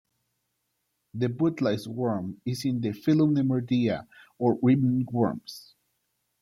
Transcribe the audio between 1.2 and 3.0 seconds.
bootlace worm is in the